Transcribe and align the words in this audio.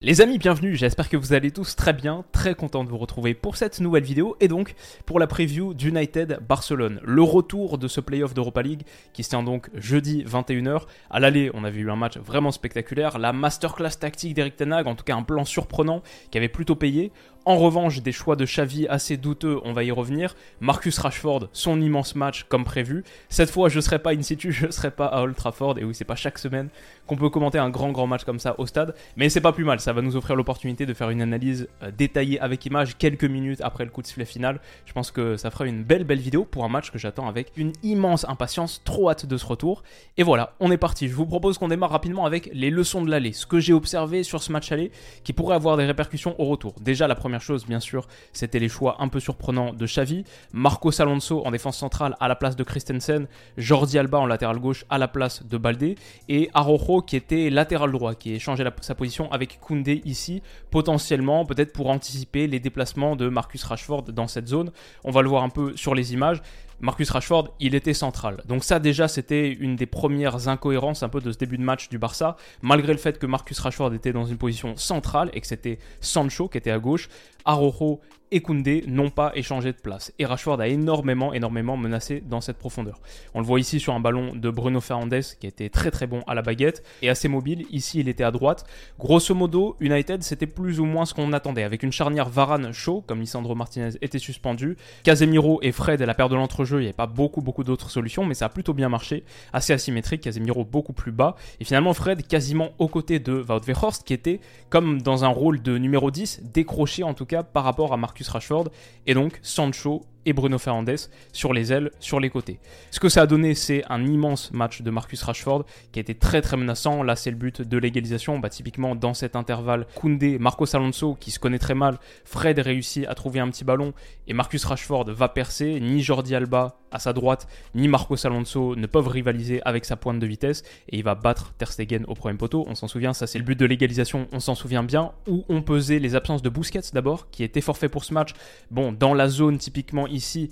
Les 0.00 0.20
amis, 0.20 0.38
bienvenue, 0.38 0.76
j'espère 0.76 1.08
que 1.08 1.16
vous 1.16 1.32
allez 1.32 1.50
tous 1.50 1.74
très 1.74 1.92
bien, 1.92 2.24
très 2.30 2.54
content 2.54 2.84
de 2.84 2.88
vous 2.88 2.98
retrouver 2.98 3.34
pour 3.34 3.56
cette 3.56 3.80
nouvelle 3.80 4.04
vidéo 4.04 4.36
et 4.38 4.46
donc 4.46 4.76
pour 5.06 5.18
la 5.18 5.26
preview 5.26 5.74
d'United 5.74 6.38
Barcelone, 6.48 7.00
le 7.02 7.22
retour 7.22 7.78
de 7.78 7.88
ce 7.88 8.00
playoff 8.00 8.32
d'Europa 8.32 8.62
League 8.62 8.82
qui 9.12 9.24
se 9.24 9.30
tient 9.30 9.42
donc 9.42 9.68
jeudi 9.74 10.22
21h. 10.22 10.82
À 11.10 11.18
l'aller, 11.18 11.50
on 11.52 11.64
avait 11.64 11.80
eu 11.80 11.90
un 11.90 11.96
match 11.96 12.16
vraiment 12.16 12.52
spectaculaire, 12.52 13.18
la 13.18 13.32
masterclass 13.32 13.98
tactique 13.98 14.34
d'Eric 14.34 14.54
Tenag, 14.54 14.86
en 14.86 14.94
tout 14.94 15.02
cas 15.02 15.16
un 15.16 15.24
plan 15.24 15.44
surprenant 15.44 16.04
qui 16.30 16.38
avait 16.38 16.48
plutôt 16.48 16.76
payé. 16.76 17.10
En 17.48 17.56
revanche, 17.56 18.02
des 18.02 18.12
choix 18.12 18.36
de 18.36 18.44
Xavi 18.44 18.86
assez 18.88 19.16
douteux, 19.16 19.58
on 19.64 19.72
va 19.72 19.82
y 19.82 19.90
revenir. 19.90 20.36
Marcus 20.60 20.98
Rashford, 20.98 21.48
son 21.54 21.80
immense 21.80 22.14
match 22.14 22.44
comme 22.50 22.62
prévu. 22.62 23.04
Cette 23.30 23.50
fois, 23.50 23.70
je 23.70 23.76
ne 23.76 23.80
serai 23.80 23.98
pas 23.98 24.12
in 24.12 24.20
situ, 24.20 24.52
je 24.52 24.66
ne 24.66 24.70
serai 24.70 24.90
pas 24.90 25.06
à 25.06 25.22
Old 25.22 25.34
Trafford. 25.34 25.78
Et 25.78 25.84
oui, 25.84 25.94
c'est 25.94 26.04
pas 26.04 26.14
chaque 26.14 26.36
semaine 26.36 26.68
qu'on 27.06 27.16
peut 27.16 27.30
commenter 27.30 27.56
un 27.56 27.70
grand 27.70 27.90
grand 27.90 28.06
match 28.06 28.24
comme 28.24 28.38
ça 28.38 28.54
au 28.58 28.66
stade. 28.66 28.94
Mais 29.16 29.30
c'est 29.30 29.40
pas 29.40 29.52
plus 29.52 29.64
mal, 29.64 29.80
ça 29.80 29.94
va 29.94 30.02
nous 30.02 30.14
offrir 30.14 30.36
l'opportunité 30.36 30.84
de 30.84 30.92
faire 30.92 31.08
une 31.08 31.22
analyse 31.22 31.70
euh, 31.82 31.90
détaillée 31.90 32.38
avec 32.38 32.66
image 32.66 32.98
quelques 32.98 33.24
minutes 33.24 33.62
après 33.62 33.86
le 33.86 33.90
coup 33.90 34.02
de 34.02 34.06
sifflet 34.06 34.26
final. 34.26 34.60
Je 34.84 34.92
pense 34.92 35.10
que 35.10 35.38
ça 35.38 35.50
fera 35.50 35.64
une 35.64 35.84
belle 35.84 36.04
belle 36.04 36.20
vidéo 36.20 36.44
pour 36.44 36.66
un 36.66 36.68
match 36.68 36.90
que 36.90 36.98
j'attends 36.98 37.28
avec 37.28 37.50
une 37.56 37.72
immense 37.82 38.28
impatience, 38.28 38.82
trop 38.84 39.08
hâte 39.08 39.24
de 39.24 39.38
ce 39.38 39.46
retour. 39.46 39.84
Et 40.18 40.22
voilà, 40.22 40.52
on 40.60 40.70
est 40.70 40.76
parti. 40.76 41.08
Je 41.08 41.14
vous 41.14 41.24
propose 41.24 41.56
qu'on 41.56 41.68
démarre 41.68 41.92
rapidement 41.92 42.26
avec 42.26 42.50
les 42.52 42.68
leçons 42.68 43.00
de 43.00 43.10
l'aller, 43.10 43.32
ce 43.32 43.46
que 43.46 43.58
j'ai 43.58 43.72
observé 43.72 44.22
sur 44.22 44.42
ce 44.42 44.52
match 44.52 44.70
aller 44.70 44.92
qui 45.24 45.32
pourrait 45.32 45.56
avoir 45.56 45.78
des 45.78 45.86
répercussions 45.86 46.38
au 46.38 46.44
retour. 46.44 46.74
Déjà 46.82 47.08
la 47.08 47.14
première 47.14 47.37
chose, 47.38 47.66
bien 47.66 47.80
sûr, 47.80 48.06
c'était 48.32 48.58
les 48.58 48.68
choix 48.68 48.96
un 49.00 49.08
peu 49.08 49.20
surprenants 49.20 49.72
de 49.72 49.86
Xavi. 49.86 50.24
Marcos 50.52 51.00
Alonso 51.00 51.44
en 51.44 51.50
défense 51.50 51.78
centrale 51.78 52.16
à 52.20 52.28
la 52.28 52.36
place 52.36 52.56
de 52.56 52.64
Christensen, 52.64 53.26
Jordi 53.56 53.98
Alba 53.98 54.18
en 54.18 54.26
latéral 54.26 54.58
gauche 54.58 54.84
à 54.90 54.98
la 54.98 55.08
place 55.08 55.44
de 55.44 55.58
Balde, 55.58 55.94
et 56.28 56.50
Arojo 56.54 57.02
qui 57.02 57.16
était 57.16 57.50
latéral 57.50 57.92
droit, 57.92 58.14
qui 58.14 58.34
a 58.34 58.38
changé 58.38 58.64
sa 58.80 58.94
position 58.94 59.30
avec 59.32 59.60
Koundé 59.60 60.02
ici, 60.04 60.42
potentiellement 60.70 61.44
peut-être 61.44 61.72
pour 61.72 61.90
anticiper 61.90 62.46
les 62.46 62.60
déplacements 62.60 63.16
de 63.16 63.28
Marcus 63.28 63.62
Rashford 63.64 64.04
dans 64.04 64.28
cette 64.28 64.48
zone. 64.48 64.70
On 65.04 65.10
va 65.10 65.22
le 65.22 65.28
voir 65.28 65.42
un 65.42 65.48
peu 65.48 65.76
sur 65.76 65.94
les 65.94 66.12
images. 66.12 66.42
Marcus 66.80 67.10
Rashford, 67.10 67.48
il 67.58 67.74
était 67.74 67.94
central. 67.94 68.42
Donc 68.46 68.64
ça 68.64 68.78
déjà, 68.78 69.08
c'était 69.08 69.52
une 69.52 69.76
des 69.76 69.86
premières 69.86 70.48
incohérences 70.48 71.02
un 71.02 71.08
peu 71.08 71.20
de 71.20 71.32
ce 71.32 71.38
début 71.38 71.58
de 71.58 71.62
match 71.62 71.88
du 71.88 71.98
Barça. 71.98 72.36
Malgré 72.62 72.92
le 72.92 72.98
fait 72.98 73.18
que 73.18 73.26
Marcus 73.26 73.58
Rashford 73.58 73.94
était 73.94 74.12
dans 74.12 74.26
une 74.26 74.38
position 74.38 74.76
centrale 74.76 75.30
et 75.32 75.40
que 75.40 75.46
c'était 75.46 75.78
Sancho 76.00 76.48
qui 76.48 76.58
était 76.58 76.70
à 76.70 76.78
gauche, 76.78 77.08
Arojo 77.44 78.00
et 78.30 78.40
Koundé 78.40 78.84
n'ont 78.86 79.10
pas 79.10 79.32
échangé 79.34 79.72
de 79.72 79.78
place. 79.78 80.12
Et 80.18 80.26
Rashford 80.26 80.60
a 80.60 80.68
énormément, 80.68 81.32
énormément 81.32 81.76
menacé 81.76 82.22
dans 82.26 82.40
cette 82.40 82.58
profondeur. 82.58 83.00
On 83.34 83.40
le 83.40 83.46
voit 83.46 83.60
ici 83.60 83.80
sur 83.80 83.94
un 83.94 84.00
ballon 84.00 84.34
de 84.34 84.50
Bruno 84.50 84.80
Fernandes 84.80 85.22
qui 85.40 85.46
était 85.46 85.68
très 85.68 85.90
très 85.90 86.06
bon 86.06 86.22
à 86.26 86.34
la 86.34 86.42
baguette 86.42 86.82
et 87.02 87.08
assez 87.08 87.28
mobile. 87.28 87.66
Ici, 87.70 88.00
il 88.00 88.08
était 88.08 88.24
à 88.24 88.30
droite. 88.30 88.66
Grosso 88.98 89.34
modo, 89.34 89.76
United, 89.80 90.22
c'était 90.22 90.46
plus 90.46 90.80
ou 90.80 90.84
moins 90.84 91.06
ce 91.06 91.14
qu'on 91.14 91.32
attendait. 91.32 91.62
Avec 91.62 91.82
une 91.82 91.92
charnière 91.92 92.28
Varane 92.28 92.72
chaud, 92.72 93.02
comme 93.06 93.20
Lisandro 93.20 93.54
Martinez 93.54 93.90
était 94.02 94.18
suspendu. 94.18 94.76
Casemiro 95.02 95.60
et 95.62 95.72
Fred, 95.72 96.02
à 96.02 96.06
la 96.06 96.14
paire 96.14 96.28
de 96.28 96.36
l'entrejeu, 96.36 96.78
il 96.78 96.82
n'y 96.82 96.86
avait 96.86 96.92
pas 96.92 97.06
beaucoup, 97.06 97.40
beaucoup 97.40 97.64
d'autres 97.64 97.90
solutions, 97.90 98.24
mais 98.24 98.34
ça 98.34 98.46
a 98.46 98.48
plutôt 98.48 98.74
bien 98.74 98.88
marché. 98.88 99.24
Assez 99.52 99.72
asymétrique, 99.72 100.22
Casemiro 100.22 100.64
beaucoup 100.64 100.92
plus 100.92 101.12
bas. 101.12 101.36
Et 101.60 101.64
finalement, 101.64 101.94
Fred 101.94 102.26
quasiment 102.26 102.70
aux 102.78 102.88
côtés 102.88 103.18
de 103.18 103.44
Wout 103.48 103.60
qui 104.04 104.14
était 104.14 104.40
comme 104.70 105.02
dans 105.02 105.24
un 105.24 105.28
rôle 105.28 105.62
de 105.62 105.78
numéro 105.78 106.10
10, 106.10 106.42
décroché 106.52 107.02
en 107.02 107.14
tout 107.14 107.26
cas 107.26 107.42
par 107.42 107.64
rapport 107.64 107.92
à 107.92 107.96
Marcus 108.18 108.28
Rashford. 108.28 108.68
Et 109.06 109.14
donc, 109.14 109.38
Sancho 109.42 110.04
Bruno 110.32 110.58
Fernandes 110.58 110.96
sur 111.32 111.52
les 111.52 111.72
ailes, 111.72 111.90
sur 112.00 112.20
les 112.20 112.30
côtés. 112.30 112.58
Ce 112.90 113.00
que 113.00 113.08
ça 113.08 113.22
a 113.22 113.26
donné, 113.26 113.54
c'est 113.54 113.84
un 113.88 114.04
immense 114.04 114.52
match 114.52 114.82
de 114.82 114.90
Marcus 114.90 115.22
Rashford 115.22 115.64
qui 115.92 115.98
a 115.98 116.02
été 116.02 116.14
très 116.14 116.42
très 116.42 116.56
menaçant. 116.56 117.02
Là, 117.02 117.16
c'est 117.16 117.30
le 117.30 117.36
but 117.36 117.62
de 117.62 117.78
l'égalisation. 117.78 118.38
Bah, 118.38 118.48
typiquement, 118.48 118.94
dans 118.94 119.14
cet 119.14 119.36
intervalle, 119.36 119.86
Koundé, 119.94 120.38
Marcos 120.38 120.74
Alonso, 120.74 121.16
qui 121.18 121.30
se 121.30 121.38
connaît 121.38 121.58
très 121.58 121.74
mal, 121.74 121.98
Fred 122.24 122.58
réussit 122.58 123.06
à 123.06 123.14
trouver 123.14 123.40
un 123.40 123.48
petit 123.50 123.64
ballon 123.64 123.92
et 124.26 124.34
Marcus 124.34 124.64
Rashford 124.64 125.10
va 125.10 125.28
percer. 125.28 125.80
Ni 125.80 126.02
Jordi 126.02 126.34
Alba 126.34 126.78
à 126.90 126.98
sa 126.98 127.12
droite, 127.12 127.46
ni 127.74 127.88
Marcos 127.88 128.26
Alonso 128.26 128.74
ne 128.74 128.86
peuvent 128.86 129.08
rivaliser 129.08 129.60
avec 129.64 129.84
sa 129.84 129.96
pointe 129.96 130.18
de 130.18 130.26
vitesse 130.26 130.62
et 130.88 130.96
il 130.96 131.04
va 131.04 131.14
battre 131.14 131.52
Ter 131.58 131.70
Stegen 131.70 132.04
au 132.08 132.14
premier 132.14 132.38
poteau. 132.38 132.64
On 132.68 132.74
s'en 132.74 132.88
souvient, 132.88 133.12
ça 133.12 133.26
c'est 133.26 133.38
le 133.38 133.44
but 133.44 133.58
de 133.58 133.66
l'égalisation, 133.66 134.26
on 134.32 134.40
s'en 134.40 134.54
souvient 134.54 134.82
bien. 134.82 135.12
Où 135.26 135.44
on 135.48 135.62
pesait 135.62 135.98
les 135.98 136.14
absences 136.14 136.42
de 136.42 136.48
Busquets 136.48 136.80
d'abord, 136.92 137.30
qui 137.30 137.44
était 137.44 137.60
forfait 137.60 137.88
pour 137.88 138.04
ce 138.04 138.14
match? 138.14 138.30
Bon, 138.70 138.92
dans 138.92 139.14
la 139.14 139.28
zone 139.28 139.58
typiquement 139.58 140.06
ici, 140.18 140.50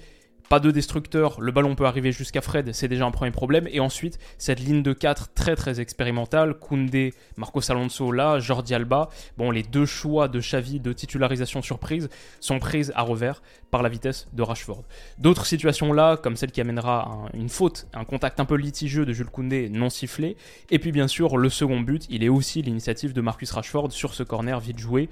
pas 0.49 0.61
de 0.61 0.71
destructeur, 0.71 1.41
le 1.41 1.51
ballon 1.51 1.75
peut 1.75 1.87
arriver 1.87 2.13
jusqu'à 2.13 2.41
Fred, 2.41 2.73
c'est 2.73 2.87
déjà 2.87 3.05
un 3.05 3.11
premier 3.11 3.33
problème. 3.33 3.67
Et 3.73 3.81
ensuite, 3.81 4.19
cette 4.39 4.61
ligne 4.61 4.81
de 4.81 4.93
4 4.93 5.35
très 5.35 5.57
très 5.57 5.81
expérimentale, 5.81 6.55
Koundé, 6.55 7.15
Marcos 7.37 7.69
Alonso 7.69 8.13
là, 8.13 8.39
Jordi 8.39 8.73
Alba, 8.73 9.09
bon, 9.37 9.51
les 9.51 9.65
deux 9.65 9.87
choix 9.87 10.29
de 10.29 10.39
Xavi 10.39 10.79
de 10.79 10.93
titularisation 10.93 11.63
surprise 11.63 12.09
sont 12.39 12.61
prises 12.61 12.93
à 12.95 13.03
revers 13.03 13.43
par 13.73 13.83
la 13.83 13.89
vitesse 13.89 14.29
de 14.33 14.43
Rashford. 14.43 14.85
D'autres 15.19 15.47
situations 15.47 15.93
là, 15.93 16.17
comme 16.17 16.37
celle 16.37 16.53
qui 16.53 16.61
amènera 16.61 17.29
une 17.35 17.49
faute, 17.49 17.89
un 17.93 18.05
contact 18.05 18.39
un 18.39 18.45
peu 18.45 18.55
litigieux 18.55 19.05
de 19.05 19.13
Jules 19.13 19.31
Koundé 19.31 19.69
non 19.69 19.91
sifflé. 19.91 20.37
Et 20.71 20.79
puis 20.79 20.93
bien 20.93 21.09
sûr, 21.09 21.39
le 21.39 21.51
second 21.51 21.81
but, 21.81 22.07
il 22.09 22.23
est 22.23 22.29
aussi 22.29 22.63
l'initiative 22.63 23.13
de 23.13 23.21
Marcus 23.21 23.51
Rashford 23.51 23.91
sur 23.91 24.15
ce 24.15 24.23
corner 24.23 24.61
vite 24.61 24.79
joué. 24.79 25.09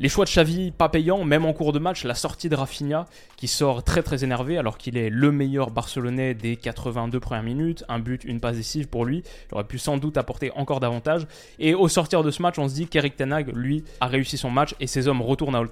Les 0.00 0.08
choix 0.08 0.24
de 0.24 0.30
Xavi 0.30 0.72
pas 0.72 0.88
payants, 0.88 1.24
même 1.24 1.44
en 1.44 1.52
cours 1.52 1.72
de 1.72 1.78
match, 1.78 2.02
la 2.02 2.16
sortie 2.16 2.48
de 2.48 2.56
Rafinha 2.56 3.06
qui 3.36 3.46
sort 3.46 3.84
très 3.84 4.02
très 4.02 4.24
énervé 4.24 4.58
alors 4.58 4.76
qu'il 4.76 4.96
est 4.96 5.08
le 5.08 5.30
meilleur 5.30 5.70
Barcelonais 5.70 6.34
des 6.34 6.56
82 6.56 7.20
premières 7.20 7.44
minutes, 7.44 7.84
un 7.88 8.00
but, 8.00 8.24
une 8.24 8.40
passe 8.40 8.56
décisive 8.56 8.88
pour 8.88 9.04
lui, 9.04 9.22
il 9.50 9.54
aurait 9.54 9.64
pu 9.64 9.78
sans 9.78 9.96
doute 9.96 10.16
apporter 10.16 10.50
encore 10.56 10.80
davantage. 10.80 11.28
Et 11.60 11.74
au 11.74 11.86
sortir 11.86 12.24
de 12.24 12.32
ce 12.32 12.42
match, 12.42 12.58
on 12.58 12.68
se 12.68 12.74
dit 12.74 12.88
qu'Eric 12.88 13.16
Tenag, 13.16 13.54
lui, 13.54 13.84
a 14.00 14.06
réussi 14.06 14.36
son 14.36 14.50
match 14.50 14.74
et 14.80 14.88
ses 14.88 15.06
hommes 15.06 15.22
retournent 15.22 15.54
à 15.54 15.60
Old 15.60 15.70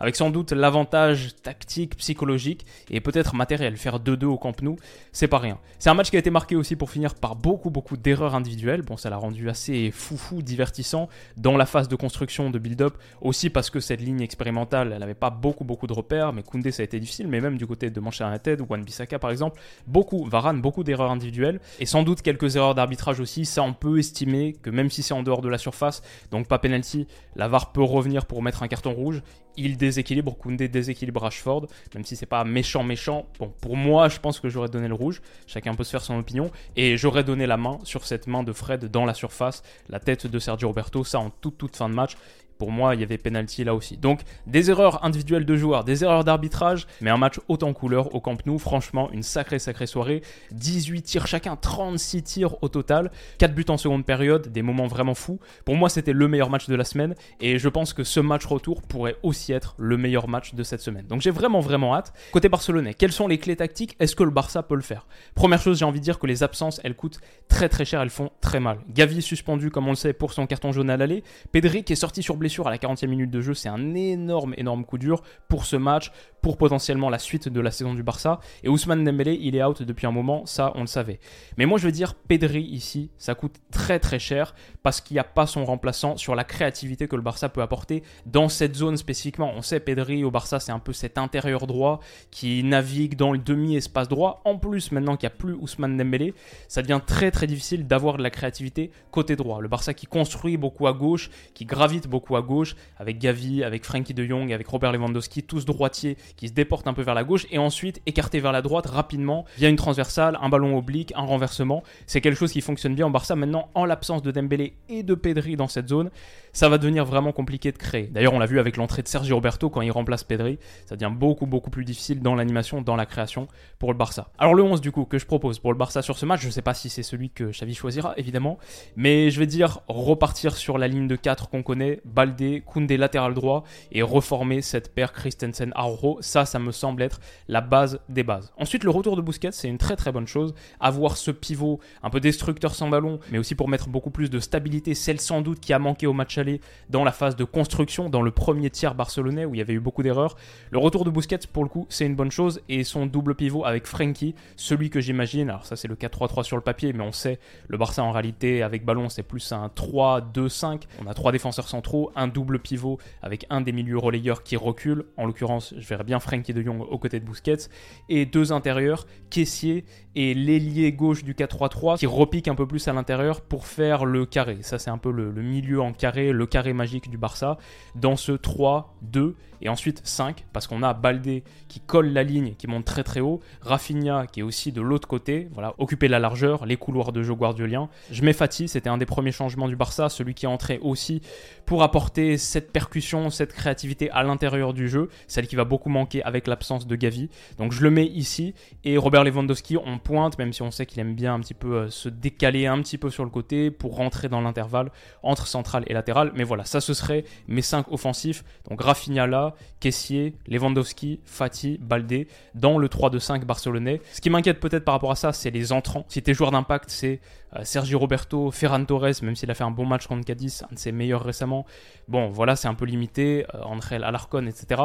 avec 0.00 0.16
sans 0.16 0.28
doute 0.28 0.52
l'avantage 0.52 1.34
tactique, 1.42 1.96
psychologique 1.96 2.66
et 2.90 3.00
peut-être 3.00 3.34
matériel. 3.34 3.78
Faire 3.78 4.00
2-2 4.00 4.24
au 4.26 4.36
Camp 4.36 4.60
Nou, 4.60 4.76
c'est 5.12 5.28
pas 5.28 5.38
rien. 5.38 5.58
C'est 5.78 5.88
un 5.88 5.94
match 5.94 6.10
qui 6.10 6.16
a 6.16 6.18
été 6.18 6.30
marqué 6.30 6.56
aussi 6.56 6.76
pour 6.76 6.90
finir 6.90 7.14
par 7.14 7.36
beaucoup 7.36 7.70
beaucoup 7.70 7.96
d'erreurs 7.96 8.34
individuelles. 8.34 8.82
Bon, 8.82 8.98
ça 8.98 9.08
l'a 9.08 9.16
rendu 9.16 9.48
assez 9.48 9.90
foufou, 9.92 10.42
divertissant 10.42 11.08
dans 11.38 11.56
la 11.56 11.64
phase 11.64 11.88
de 11.88 11.96
construction 11.96 12.50
de 12.50 12.58
build-up 12.58 12.98
aussi 13.22 13.45
parce 13.50 13.70
que 13.70 13.80
cette 13.80 14.00
ligne 14.00 14.20
expérimentale, 14.20 14.92
elle 14.92 15.00
n'avait 15.00 15.14
pas 15.14 15.30
beaucoup, 15.30 15.64
beaucoup 15.64 15.86
de 15.86 15.92
repères, 15.92 16.32
mais 16.32 16.42
Koundé, 16.42 16.72
ça 16.72 16.82
a 16.82 16.84
été 16.84 17.00
difficile, 17.00 17.28
mais 17.28 17.40
même 17.40 17.56
du 17.56 17.66
côté 17.66 17.90
de 17.90 18.00
Manchester 18.00 18.28
United 18.28 18.60
ou 18.60 18.66
Wan 18.68 18.82
Bissaka, 18.82 19.18
par 19.18 19.30
exemple, 19.30 19.60
beaucoup, 19.86 20.24
Varane, 20.24 20.60
beaucoup 20.60 20.84
d'erreurs 20.84 21.10
individuelles, 21.10 21.60
et 21.78 21.86
sans 21.86 22.02
doute 22.02 22.22
quelques 22.22 22.56
erreurs 22.56 22.74
d'arbitrage 22.74 23.20
aussi, 23.20 23.44
ça 23.44 23.62
on 23.62 23.72
peut 23.72 23.98
estimer 23.98 24.54
que 24.54 24.70
même 24.70 24.90
si 24.90 25.02
c'est 25.02 25.14
en 25.14 25.22
dehors 25.22 25.42
de 25.42 25.48
la 25.48 25.58
surface, 25.58 26.02
donc 26.30 26.48
pas 26.48 26.58
penalty, 26.58 27.06
la 27.34 27.48
VAR 27.48 27.72
peut 27.72 27.82
revenir 27.82 28.26
pour 28.26 28.42
mettre 28.42 28.62
un 28.62 28.68
carton 28.68 28.92
rouge, 28.92 29.22
il 29.56 29.76
déséquilibre, 29.76 30.36
Koundé 30.36 30.68
déséquilibre 30.68 31.22
Rashford, 31.22 31.66
même 31.94 32.04
si 32.04 32.16
c'est 32.16 32.26
pas 32.26 32.44
méchant 32.44 32.82
méchant. 32.82 33.26
Bon, 33.38 33.52
pour 33.60 33.76
moi, 33.76 34.08
je 34.08 34.18
pense 34.20 34.40
que 34.40 34.48
j'aurais 34.48 34.68
donné 34.68 34.88
le 34.88 34.94
rouge. 34.94 35.22
Chacun 35.46 35.74
peut 35.74 35.84
se 35.84 35.90
faire 35.90 36.02
son 36.02 36.18
opinion. 36.18 36.50
Et 36.76 36.96
j'aurais 36.96 37.24
donné 37.24 37.46
la 37.46 37.56
main 37.56 37.78
sur 37.82 38.04
cette 38.04 38.26
main 38.26 38.42
de 38.42 38.52
Fred 38.52 38.90
dans 38.90 39.04
la 39.04 39.14
surface, 39.14 39.62
la 39.88 40.00
tête 40.00 40.26
de 40.26 40.38
Sergio 40.38 40.68
Roberto, 40.68 41.04
ça 41.04 41.20
en 41.20 41.30
toute 41.30 41.58
toute 41.58 41.76
fin 41.76 41.88
de 41.88 41.94
match. 41.94 42.16
Pour 42.58 42.72
moi, 42.72 42.94
il 42.94 43.00
y 43.00 43.04
avait 43.04 43.18
penalty 43.18 43.64
là 43.64 43.74
aussi. 43.74 43.96
Donc, 43.96 44.20
des 44.46 44.70
erreurs 44.70 45.04
individuelles 45.04 45.44
de 45.44 45.56
joueurs, 45.56 45.84
des 45.84 46.04
erreurs 46.04 46.24
d'arbitrage, 46.24 46.86
mais 47.00 47.10
un 47.10 47.16
match 47.16 47.38
haut 47.48 47.58
en 47.62 47.72
couleur 47.72 48.14
au 48.14 48.20
Camp 48.20 48.36
Nou. 48.46 48.58
Franchement, 48.58 49.10
une 49.12 49.22
sacrée, 49.22 49.58
sacrée 49.58 49.86
soirée. 49.86 50.22
18 50.52 51.02
tirs 51.02 51.26
chacun, 51.26 51.56
36 51.56 52.22
tirs 52.22 52.62
au 52.62 52.68
total. 52.68 53.10
4 53.38 53.54
buts 53.54 53.64
en 53.68 53.76
seconde 53.76 54.04
période, 54.04 54.48
des 54.50 54.62
moments 54.62 54.86
vraiment 54.86 55.14
fous. 55.14 55.38
Pour 55.64 55.76
moi, 55.76 55.88
c'était 55.88 56.12
le 56.12 56.28
meilleur 56.28 56.50
match 56.50 56.68
de 56.68 56.74
la 56.74 56.84
semaine. 56.84 57.14
Et 57.40 57.58
je 57.58 57.68
pense 57.68 57.92
que 57.92 58.04
ce 58.04 58.20
match 58.20 58.46
retour 58.46 58.82
pourrait 58.82 59.16
aussi 59.22 59.52
être 59.52 59.74
le 59.78 59.96
meilleur 59.96 60.28
match 60.28 60.54
de 60.54 60.62
cette 60.62 60.80
semaine. 60.80 61.06
Donc, 61.06 61.20
j'ai 61.20 61.30
vraiment, 61.30 61.60
vraiment 61.60 61.94
hâte. 61.94 62.12
Côté 62.32 62.48
barcelonais, 62.48 62.94
quelles 62.94 63.12
sont 63.12 63.28
les 63.28 63.38
clés 63.38 63.56
tactiques? 63.56 63.96
Est-ce 64.00 64.16
que 64.16 64.24
le 64.24 64.30
Barça 64.30 64.62
peut 64.62 64.74
le 64.74 64.82
faire? 64.82 65.06
Première 65.34 65.60
chose, 65.60 65.78
j'ai 65.78 65.84
envie 65.84 66.00
de 66.00 66.04
dire 66.04 66.18
que 66.18 66.26
les 66.26 66.42
absences, 66.42 66.80
elles 66.84 66.96
coûtent 66.96 67.20
très, 67.48 67.68
très 67.68 67.84
cher. 67.84 68.00
Elles 68.00 68.10
font 68.10 68.30
très 68.40 68.60
mal. 68.60 68.78
Gavi 68.90 69.22
suspendu, 69.22 69.70
comme 69.70 69.86
on 69.86 69.90
le 69.90 69.96
sait, 69.96 70.12
pour 70.12 70.32
son 70.32 70.46
carton 70.46 70.72
jaune 70.72 70.90
à 70.90 70.96
l'aller. 70.96 71.22
Pedri 71.52 71.84
est 71.88 71.94
sorti 71.94 72.22
sur 72.22 72.36
blessure 72.36 72.45
à 72.66 72.70
la 72.70 72.78
40e 72.78 73.06
minute 73.08 73.30
de 73.30 73.40
jeu, 73.40 73.54
c'est 73.54 73.68
un 73.68 73.94
énorme, 73.94 74.54
énorme 74.56 74.84
coup 74.84 74.98
dur 74.98 75.22
pour 75.48 75.64
ce 75.64 75.76
match, 75.76 76.12
pour 76.42 76.56
potentiellement 76.56 77.10
la 77.10 77.18
suite 77.18 77.48
de 77.48 77.60
la 77.60 77.70
saison 77.70 77.94
du 77.94 78.02
Barça. 78.02 78.40
Et 78.62 78.68
Ousmane 78.68 79.04
Dembélé, 79.04 79.38
il 79.40 79.56
est 79.56 79.64
out 79.64 79.82
depuis 79.82 80.06
un 80.06 80.12
moment, 80.12 80.46
ça 80.46 80.72
on 80.76 80.82
le 80.82 80.86
savait. 80.86 81.18
Mais 81.56 81.66
moi 81.66 81.78
je 81.78 81.86
veux 81.86 81.92
dire, 81.92 82.14
Pedri 82.14 82.62
ici, 82.62 83.10
ça 83.18 83.34
coûte 83.34 83.56
très 83.70 83.98
très 83.98 84.18
cher 84.18 84.54
parce 84.82 85.00
qu'il 85.00 85.14
n'y 85.14 85.20
a 85.20 85.24
pas 85.24 85.46
son 85.46 85.64
remplaçant 85.64 86.16
sur 86.16 86.34
la 86.34 86.44
créativité 86.44 87.08
que 87.08 87.16
le 87.16 87.22
Barça 87.22 87.48
peut 87.48 87.62
apporter 87.62 88.02
dans 88.26 88.48
cette 88.48 88.76
zone 88.76 88.96
spécifiquement. 88.96 89.52
On 89.56 89.62
sait, 89.62 89.80
Pedri 89.80 90.24
au 90.24 90.30
Barça, 90.30 90.60
c'est 90.60 90.72
un 90.72 90.78
peu 90.78 90.92
cet 90.92 91.18
intérieur 91.18 91.66
droit 91.66 92.00
qui 92.30 92.62
navigue 92.62 93.16
dans 93.16 93.32
le 93.32 93.38
demi-espace 93.38 94.08
droit. 94.08 94.40
En 94.44 94.56
plus, 94.56 94.92
maintenant 94.92 95.16
qu'il 95.16 95.28
n'y 95.28 95.34
a 95.34 95.36
plus 95.36 95.54
Ousmane 95.54 95.96
Dembélé, 95.96 96.34
ça 96.68 96.82
devient 96.82 97.00
très 97.04 97.30
très 97.30 97.46
difficile 97.46 97.86
d'avoir 97.86 98.18
de 98.18 98.22
la 98.22 98.30
créativité 98.30 98.90
côté 99.10 99.36
droit. 99.36 99.60
Le 99.60 99.68
Barça 99.68 99.94
qui 99.94 100.06
construit 100.06 100.56
beaucoup 100.56 100.86
à 100.86 100.92
gauche, 100.92 101.30
qui 101.54 101.64
gravite 101.64 102.06
beaucoup 102.06 102.35
à 102.35 102.35
gauche, 102.42 102.76
avec 102.98 103.18
Gavi, 103.18 103.64
avec 103.64 103.84
Frankie 103.84 104.14
de 104.14 104.24
Jong, 104.24 104.52
avec 104.52 104.66
Robert 104.66 104.92
Lewandowski, 104.92 105.42
tous 105.42 105.64
droitiers 105.64 106.16
qui 106.36 106.48
se 106.48 106.52
déportent 106.52 106.86
un 106.86 106.94
peu 106.94 107.02
vers 107.02 107.14
la 107.14 107.24
gauche 107.24 107.46
et 107.50 107.58
ensuite 107.58 108.00
écartés 108.06 108.40
vers 108.40 108.52
la 108.52 108.62
droite 108.62 108.86
rapidement 108.86 109.44
via 109.58 109.68
une 109.68 109.76
transversale, 109.76 110.38
un 110.40 110.48
ballon 110.48 110.76
oblique, 110.76 111.12
un 111.16 111.22
renversement. 111.22 111.82
C'est 112.06 112.20
quelque 112.20 112.38
chose 112.38 112.52
qui 112.52 112.60
fonctionne 112.60 112.94
bien 112.94 113.06
en 113.06 113.10
Barça. 113.10 113.36
Maintenant, 113.36 113.68
en 113.74 113.84
l'absence 113.84 114.22
de 114.22 114.30
Dembélé 114.30 114.74
et 114.88 115.02
de 115.02 115.14
Pedri 115.14 115.56
dans 115.56 115.68
cette 115.68 115.88
zone, 115.88 116.10
ça 116.52 116.68
va 116.68 116.78
devenir 116.78 117.04
vraiment 117.04 117.32
compliqué 117.32 117.72
de 117.72 117.78
créer. 117.78 118.06
D'ailleurs, 118.06 118.32
on 118.32 118.38
l'a 118.38 118.46
vu 118.46 118.58
avec 118.58 118.76
l'entrée 118.76 119.02
de 119.02 119.08
Sergio 119.08 119.34
Roberto 119.34 119.68
quand 119.70 119.82
il 119.82 119.90
remplace 119.90 120.24
Pedri, 120.24 120.58
ça 120.86 120.96
devient 120.96 121.12
beaucoup 121.14 121.46
beaucoup 121.46 121.70
plus 121.70 121.84
difficile 121.84 122.20
dans 122.20 122.34
l'animation, 122.34 122.80
dans 122.80 122.96
la 122.96 123.06
création 123.06 123.48
pour 123.78 123.92
le 123.92 123.98
Barça. 123.98 124.30
Alors 124.38 124.54
le 124.54 124.62
11 124.62 124.80
du 124.80 124.92
coup 124.92 125.04
que 125.04 125.18
je 125.18 125.26
propose 125.26 125.58
pour 125.58 125.72
le 125.72 125.78
Barça 125.78 126.02
sur 126.02 126.18
ce 126.18 126.26
match, 126.26 126.40
je 126.40 126.46
ne 126.46 126.52
sais 126.52 126.62
pas 126.62 126.74
si 126.74 126.88
c'est 126.88 127.02
celui 127.02 127.30
que 127.30 127.50
Xavi 127.50 127.74
choisira 127.74 128.14
évidemment, 128.16 128.58
mais 128.96 129.30
je 129.30 129.38
vais 129.38 129.46
dire 129.46 129.80
repartir 129.88 130.56
sur 130.56 130.78
la 130.78 130.88
ligne 130.88 131.08
de 131.08 131.16
4 131.16 131.48
qu'on 131.48 131.62
connaît, 131.62 132.00
Baldé, 132.26 132.62
Koundé 132.66 132.96
latéral 132.96 133.34
droit 133.34 133.62
et 133.92 134.02
reformer 134.02 134.60
cette 134.60 134.92
paire 134.94 135.12
Christensen 135.12 135.72
Arro. 135.74 136.18
Ça, 136.20 136.44
ça 136.44 136.58
me 136.58 136.72
semble 136.72 137.02
être 137.02 137.20
la 137.48 137.60
base 137.60 138.00
des 138.08 138.22
bases. 138.22 138.52
Ensuite, 138.58 138.84
le 138.84 138.90
retour 138.90 139.16
de 139.16 139.22
Busquets, 139.22 139.52
c'est 139.52 139.68
une 139.68 139.78
très 139.78 139.96
très 139.96 140.12
bonne 140.12 140.26
chose. 140.26 140.54
Avoir 140.80 141.16
ce 141.16 141.30
pivot 141.30 141.80
un 142.02 142.10
peu 142.10 142.20
destructeur 142.20 142.74
sans 142.74 142.88
ballon, 142.88 143.20
mais 143.30 143.38
aussi 143.38 143.54
pour 143.54 143.68
mettre 143.68 143.88
beaucoup 143.88 144.10
plus 144.10 144.28
de 144.28 144.40
stabilité, 144.40 144.94
celle 144.94 145.20
sans 145.20 145.40
doute 145.40 145.60
qui 145.60 145.72
a 145.72 145.78
manqué 145.78 146.06
au 146.06 146.12
match 146.12 146.36
aller 146.38 146.60
dans 146.90 147.04
la 147.04 147.12
phase 147.12 147.36
de 147.36 147.44
construction, 147.44 148.08
dans 148.08 148.22
le 148.22 148.30
premier 148.30 148.70
tiers 148.70 148.94
barcelonais 148.94 149.44
où 149.44 149.54
il 149.54 149.58
y 149.58 149.60
avait 149.60 149.74
eu 149.74 149.80
beaucoup 149.80 150.02
d'erreurs. 150.02 150.36
Le 150.70 150.78
retour 150.78 151.04
de 151.04 151.10
Busquets, 151.10 151.46
pour 151.52 151.62
le 151.62 151.68
coup, 151.68 151.86
c'est 151.88 152.06
une 152.06 152.16
bonne 152.16 152.32
chose 152.32 152.60
et 152.68 152.82
son 152.82 153.06
double 153.06 153.34
pivot 153.34 153.64
avec 153.64 153.86
Frenkie, 153.86 154.34
celui 154.56 154.90
que 154.90 155.00
j'imagine, 155.00 155.48
alors 155.50 155.64
ça 155.64 155.76
c'est 155.76 155.88
le 155.88 155.94
4-3-3 155.94 156.42
sur 156.42 156.56
le 156.56 156.62
papier, 156.62 156.92
mais 156.92 157.04
on 157.04 157.12
sait, 157.12 157.38
le 157.68 157.78
Barça 157.78 158.02
en 158.02 158.10
réalité 158.10 158.62
avec 158.62 158.84
ballon 158.84 159.08
c'est 159.08 159.22
plus 159.22 159.52
un 159.52 159.68
3-2-5. 159.68 160.82
On 161.02 161.06
a 161.06 161.14
trois 161.14 161.32
défenseurs 161.32 161.68
centraux, 161.68 162.10
un 162.16 162.28
double 162.28 162.58
pivot 162.58 162.98
avec 163.22 163.46
un 163.50 163.60
des 163.60 163.72
milieux 163.72 163.98
relayeurs 163.98 164.42
qui 164.42 164.56
recule. 164.56 165.04
En 165.16 165.26
l'occurrence, 165.26 165.74
je 165.76 165.86
verrais 165.86 166.04
bien 166.04 166.18
Frenkie 166.18 166.54
de 166.54 166.62
Jong 166.62 166.80
aux 166.80 166.98
côtés 166.98 167.20
de 167.20 167.24
Busquets. 167.24 167.68
Et 168.08 168.26
deux 168.26 168.52
intérieurs, 168.52 169.06
Caissier 169.30 169.84
et 170.14 170.34
l'ailier 170.34 170.92
gauche 170.92 171.24
du 171.24 171.34
4-3-3 171.34 171.98
qui 171.98 172.06
repique 172.06 172.48
un 172.48 172.54
peu 172.54 172.66
plus 172.66 172.88
à 172.88 172.92
l'intérieur 172.92 173.42
pour 173.42 173.66
faire 173.66 174.04
le 174.04 174.26
carré. 174.26 174.58
Ça, 174.62 174.78
c'est 174.78 174.90
un 174.90 174.98
peu 174.98 175.10
le, 175.10 175.30
le, 175.30 175.42
milieu 175.42 175.80
en 175.80 175.92
carré, 175.92 176.32
le 176.32 176.46
carré 176.46 176.72
magique 176.72 177.10
du 177.10 177.18
Barça. 177.18 177.58
Dans 177.94 178.16
ce 178.16 178.32
3-2 178.32 179.34
et 179.62 179.68
ensuite 179.68 180.00
5, 180.04 180.44
parce 180.52 180.66
qu'on 180.66 180.82
a 180.82 180.92
Baldé 180.94 181.44
qui 181.68 181.80
colle 181.80 182.08
la 182.08 182.22
ligne, 182.22 182.54
qui 182.56 182.66
monte 182.66 182.84
très 182.84 183.02
très 183.02 183.20
haut, 183.20 183.40
Rafinha 183.62 184.26
qui 184.26 184.40
est 184.40 184.42
aussi 184.42 184.72
de 184.72 184.80
l'autre 184.80 185.08
côté, 185.08 185.48
voilà, 185.52 185.74
occuper 185.78 186.08
la 186.08 186.18
largeur, 186.18 186.66
les 186.66 186.76
couloirs 186.76 187.12
de 187.12 187.22
jeu 187.22 187.34
guardiolien. 187.34 187.88
Je 188.10 188.22
mets 188.22 188.32
Fati, 188.32 188.68
c'était 188.68 188.88
un 188.88 188.98
des 188.98 189.06
premiers 189.06 189.32
changements 189.32 189.68
du 189.68 189.76
Barça, 189.76 190.08
celui 190.08 190.34
qui 190.34 190.46
est 190.46 190.48
entré 190.48 190.78
aussi 190.82 191.20
pour 191.64 191.82
apporter 191.82 192.05
cette 192.36 192.72
percussion, 192.72 193.30
cette 193.30 193.52
créativité 193.52 194.10
à 194.10 194.22
l'intérieur 194.22 194.72
du 194.72 194.88
jeu, 194.88 195.08
celle 195.26 195.46
qui 195.46 195.56
va 195.56 195.64
beaucoup 195.64 195.88
manquer 195.88 196.22
avec 196.22 196.46
l'absence 196.46 196.86
de 196.86 196.96
Gavi. 196.96 197.28
Donc 197.58 197.72
je 197.72 197.82
le 197.82 197.90
mets 197.90 198.06
ici, 198.06 198.54
et 198.84 198.96
Robert 198.96 199.24
Lewandowski, 199.24 199.76
on 199.76 199.98
pointe, 199.98 200.38
même 200.38 200.52
si 200.52 200.62
on 200.62 200.70
sait 200.70 200.86
qu'il 200.86 201.00
aime 201.00 201.14
bien 201.14 201.34
un 201.34 201.40
petit 201.40 201.54
peu 201.54 201.74
euh, 201.74 201.90
se 201.90 202.08
décaler 202.08 202.66
un 202.66 202.80
petit 202.80 202.98
peu 202.98 203.10
sur 203.10 203.24
le 203.24 203.30
côté 203.30 203.70
pour 203.70 203.96
rentrer 203.96 204.28
dans 204.28 204.40
l'intervalle 204.40 204.90
entre 205.22 205.46
central 205.46 205.84
et 205.86 205.94
latéral. 205.94 206.32
Mais 206.34 206.44
voilà, 206.44 206.64
ça 206.64 206.80
ce 206.80 206.94
serait 206.94 207.24
mes 207.48 207.62
5 207.62 207.90
offensifs. 207.92 208.44
Donc 208.68 208.80
Rafinha 208.82 209.26
là, 209.26 209.54
Kessier, 209.80 210.34
Lewandowski, 210.46 211.20
Fati, 211.24 211.78
Baldé 211.80 212.28
dans 212.54 212.78
le 212.78 212.88
3-2-5 212.88 213.44
barcelonais. 213.44 214.00
Ce 214.12 214.20
qui 214.20 214.30
m'inquiète 214.30 214.60
peut-être 214.60 214.84
par 214.84 214.94
rapport 214.94 215.10
à 215.10 215.16
ça, 215.16 215.32
c'est 215.32 215.50
les 215.50 215.72
entrants. 215.72 216.04
Si 216.08 216.22
tes 216.22 216.34
joueurs 216.34 216.52
d'impact, 216.52 216.90
c'est 216.90 217.20
euh, 217.54 217.64
Sergio 217.64 217.98
Roberto, 217.98 218.50
Ferran 218.50 218.84
Torres, 218.84 219.22
même 219.22 219.36
s'il 219.36 219.50
a 219.50 219.54
fait 219.54 219.64
un 219.64 219.70
bon 219.70 219.86
match 219.86 220.06
contre 220.06 220.24
Cadiz, 220.24 220.64
un 220.70 220.74
de 220.74 220.78
ses 220.78 220.92
meilleurs 220.92 221.22
récemment, 221.22 221.66
bon 222.08 222.28
voilà, 222.28 222.56
c'est 222.56 222.68
un 222.68 222.74
peu 222.74 222.84
limité. 222.84 223.46
Euh, 223.54 223.62
Angel 223.62 224.04
Alarcon, 224.04 224.46
etc. 224.46 224.82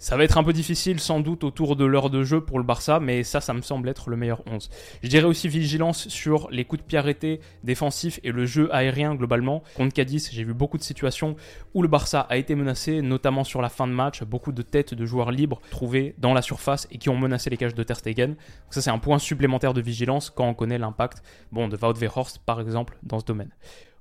Ça 0.00 0.16
va 0.16 0.22
être 0.22 0.38
un 0.38 0.44
peu 0.44 0.52
difficile 0.52 1.00
sans 1.00 1.18
doute 1.18 1.42
autour 1.42 1.74
de 1.74 1.84
l'heure 1.84 2.08
de 2.08 2.22
jeu 2.22 2.40
pour 2.40 2.60
le 2.60 2.64
Barça, 2.64 3.00
mais 3.00 3.24
ça, 3.24 3.40
ça 3.40 3.52
me 3.52 3.62
semble 3.62 3.88
être 3.88 4.10
le 4.10 4.16
meilleur 4.16 4.44
11. 4.46 4.70
Je 5.02 5.08
dirais 5.08 5.24
aussi 5.24 5.48
vigilance 5.48 6.06
sur 6.06 6.48
les 6.52 6.64
coups 6.64 6.82
de 6.82 6.86
pied 6.86 6.98
arrêtés 6.98 7.40
défensifs 7.64 8.20
et 8.22 8.30
le 8.30 8.46
jeu 8.46 8.72
aérien 8.72 9.16
globalement. 9.16 9.64
Contre 9.74 9.92
Cadiz, 9.92 10.30
j'ai 10.30 10.44
vu 10.44 10.54
beaucoup 10.54 10.78
de 10.78 10.84
situations 10.84 11.34
où 11.74 11.82
le 11.82 11.88
Barça 11.88 12.20
a 12.30 12.36
été 12.36 12.54
menacé, 12.54 13.02
notamment 13.02 13.42
sur 13.42 13.60
la 13.60 13.68
fin 13.68 13.88
de 13.88 13.92
match, 13.92 14.22
beaucoup 14.22 14.52
de 14.52 14.62
têtes 14.62 14.94
de 14.94 15.04
joueurs 15.04 15.32
libres 15.32 15.60
trouvées 15.70 16.14
dans 16.18 16.32
la 16.32 16.42
surface 16.42 16.86
et 16.92 16.98
qui 16.98 17.08
ont 17.08 17.16
menacé 17.16 17.50
les 17.50 17.56
cages 17.56 17.74
de 17.74 17.82
Ter 17.82 17.96
Stegen. 17.96 18.28
Donc 18.28 18.38
ça, 18.70 18.80
c'est 18.80 18.90
un 18.90 19.00
point 19.00 19.18
supplémentaire 19.18 19.74
de 19.74 19.80
vigilance 19.80 20.30
quand 20.30 20.46
on 20.46 20.54
connaît 20.54 20.78
l'impact 20.78 21.24
bon, 21.50 21.66
de 21.66 21.76
Wout 21.76 21.98
Weghorst, 21.98 22.38
par 22.46 22.60
exemple, 22.60 22.96
dans 23.02 23.18
ce 23.18 23.24
domaine. 23.24 23.50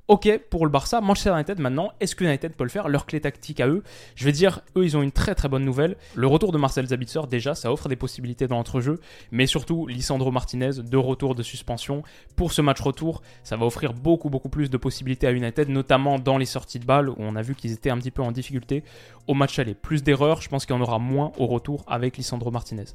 Ok 0.07 0.39
pour 0.49 0.65
le 0.65 0.71
Barça, 0.71 1.01
Manchester 1.01 1.31
United 1.33 1.59
maintenant, 1.59 1.91
est-ce 1.99 2.15
que 2.15 2.23
United 2.23 2.53
peut 2.53 2.63
le 2.63 2.69
faire? 2.69 2.87
Leur 2.87 3.05
clé 3.05 3.19
tactique 3.19 3.59
à 3.59 3.67
eux, 3.67 3.83
je 4.15 4.23
vais 4.23 4.31
dire, 4.31 4.61
eux 4.77 4.85
ils 4.85 4.95
ont 4.95 5.01
une 5.01 5.11
très 5.11 5.35
très 5.35 5.49
bonne 5.49 5.65
nouvelle. 5.65 5.97
Le 6.15 6.27
retour 6.27 6.53
de 6.53 6.57
Marcel 6.57 6.87
Zabitzer 6.87 7.27
déjà, 7.29 7.55
ça 7.55 7.73
offre 7.73 7.89
des 7.89 7.97
possibilités 7.97 8.47
dans 8.47 8.55
l'entrejeu, 8.55 9.01
mais 9.31 9.47
surtout 9.47 9.85
Lisandro 9.85 10.31
Martinez, 10.31 10.81
de 10.81 10.95
retour 10.95 11.35
de 11.35 11.43
suspension. 11.43 12.03
Pour 12.37 12.53
ce 12.53 12.61
match 12.61 12.79
retour, 12.79 13.21
ça 13.43 13.57
va 13.57 13.65
offrir 13.65 13.93
beaucoup 13.93 14.29
beaucoup 14.29 14.47
plus 14.47 14.69
de 14.69 14.77
possibilités 14.77 15.27
à 15.27 15.33
United, 15.33 15.67
notamment 15.67 16.19
dans 16.19 16.37
les 16.37 16.45
sorties 16.45 16.79
de 16.79 16.85
balles 16.85 17.09
où 17.09 17.15
on 17.19 17.35
a 17.35 17.41
vu 17.41 17.53
qu'ils 17.53 17.73
étaient 17.73 17.89
un 17.89 17.97
petit 17.97 18.11
peu 18.11 18.21
en 18.21 18.31
difficulté 18.31 18.85
au 19.27 19.33
match 19.33 19.59
aller. 19.59 19.73
Plus 19.73 20.03
d'erreurs, 20.03 20.41
je 20.41 20.47
pense 20.47 20.65
qu'il 20.65 20.73
y 20.73 20.79
en 20.79 20.81
aura 20.81 20.99
moins 20.99 21.33
au 21.37 21.47
retour 21.47 21.83
avec 21.85 22.15
Lisandro 22.15 22.49
Martinez. 22.49 22.85